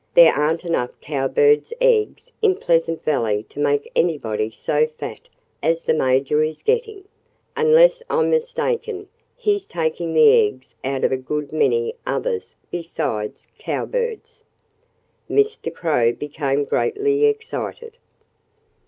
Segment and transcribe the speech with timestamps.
[0.15, 5.29] "There aren't enough Cowbirds' eggs in Pleasant Valley to make anybody so fat
[5.61, 7.03] as the Major is getting.
[7.55, 14.43] Unless I'm mistaken, he's taking the eggs of a good many others besides Cowbirds."
[15.29, 15.71] Mr.
[15.71, 17.97] Crow became greatly excited.